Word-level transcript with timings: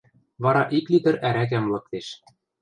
Вара 0.43 0.63
ик 0.77 0.85
литр 0.93 1.15
ӓрӓкӓм 1.29 1.65
лыктеш. 1.73 2.07